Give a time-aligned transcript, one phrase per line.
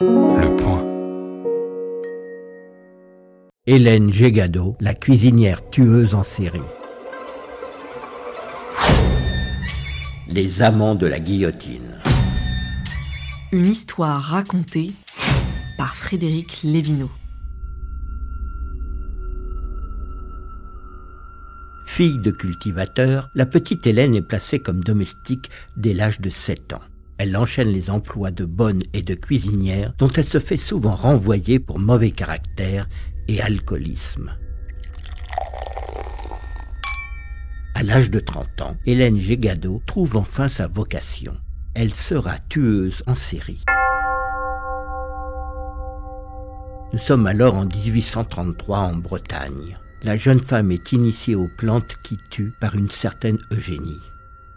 [0.00, 0.84] Le point.
[3.64, 6.60] Hélène Gégado, la cuisinière tueuse en série.
[10.28, 12.00] Les amants de la guillotine.
[13.52, 14.90] Une histoire racontée
[15.78, 17.10] par Frédéric Lévineau.
[21.86, 26.82] Fille de cultivateur, la petite Hélène est placée comme domestique dès l'âge de 7 ans.
[27.18, 31.58] Elle enchaîne les emplois de bonne et de cuisinière dont elle se fait souvent renvoyer
[31.58, 32.88] pour mauvais caractère
[33.28, 34.32] et alcoolisme.
[37.74, 41.36] À l'âge de 30 ans, Hélène Gégado trouve enfin sa vocation.
[41.74, 43.62] Elle sera tueuse en série.
[46.92, 52.18] Nous sommes alors en 1833 en Bretagne la jeune femme est initiée aux plantes qui
[52.30, 54.00] tuent par une certaine Eugénie.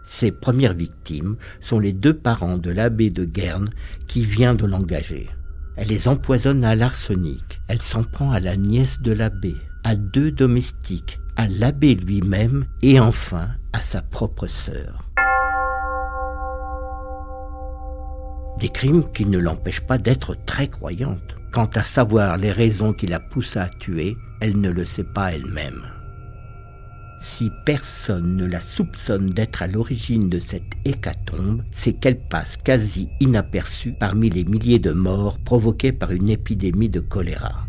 [0.08, 3.68] Ses premières victimes sont les deux parents de l'abbé de Guerne
[4.08, 5.28] qui vient de l'engager.
[5.76, 7.62] Elle les empoisonne à l'arsenic.
[7.68, 13.02] Elle s'en prend à la nièce de l'abbé, à deux domestiques, à l'abbé lui-même et
[13.02, 15.04] enfin à sa propre sœur.
[18.60, 21.36] Des crimes qui ne l'empêchent pas d'être très croyante.
[21.52, 25.34] Quant à savoir les raisons qui la poussent à tuer, elle ne le sait pas
[25.34, 25.84] elle-même.
[27.20, 33.10] Si personne ne la soupçonne d'être à l'origine de cette hécatombe, c'est qu'elle passe quasi
[33.20, 37.66] inaperçue parmi les milliers de morts provoquées par une épidémie de choléra.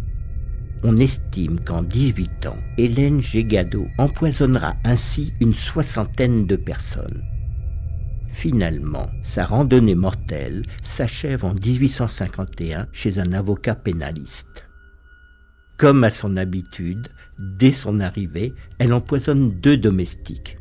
[0.84, 7.24] On estime qu'en 18 ans, Hélène Gégado empoisonnera ainsi une soixantaine de personnes.
[8.28, 14.67] Finalement, sa randonnée mortelle s'achève en 1851 chez un avocat pénaliste.
[15.78, 17.06] Comme à son habitude,
[17.38, 20.58] dès son arrivée, elle empoisonne deux domestiques.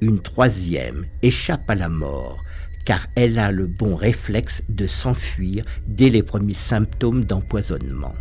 [0.00, 2.42] Une troisième échappe à la mort,
[2.84, 8.14] car elle a le bon réflexe de s'enfuir dès les premiers symptômes d'empoisonnement.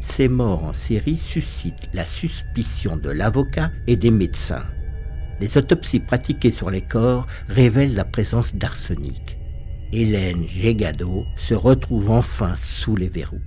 [0.00, 4.66] Ces morts en série suscitent la suspicion de l'avocat et des médecins.
[5.40, 9.37] Les autopsies pratiquées sur les corps révèlent la présence d'arsenic.
[9.90, 13.40] Hélène Gégado se retrouve enfin sous les verrous.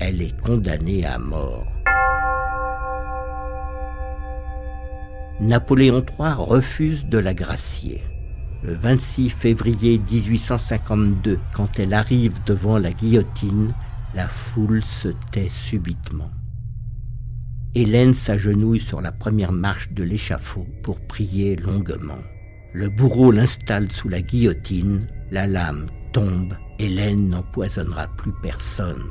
[0.00, 1.66] Elle est condamnée à mort.
[5.40, 8.02] Napoléon III refuse de la gracier.
[8.62, 13.72] Le 26 février 1852, quand elle arrive devant la guillotine,
[14.14, 16.30] la foule se tait subitement.
[17.74, 22.18] Hélène s'agenouille sur la première marche de l'échafaud pour prier longuement.
[22.78, 29.02] Le bourreau l'installe sous la guillotine, la lame tombe, Hélène n'empoisonnera plus personne.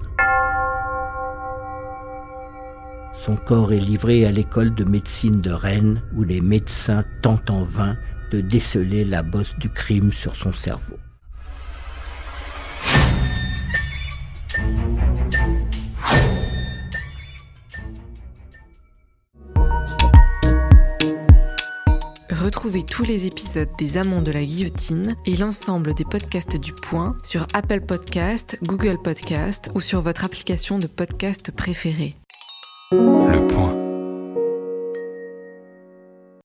[3.11, 7.63] Son corps est livré à l'école de médecine de Rennes où les médecins tentent en
[7.63, 7.97] vain
[8.29, 10.99] de déceler la bosse du crime sur son cerveau.
[22.45, 27.15] Retrouvez tous les épisodes des Amants de la Guillotine et l'ensemble des podcasts du Point
[27.23, 32.15] sur Apple Podcast, Google Podcast ou sur votre application de podcast préférée.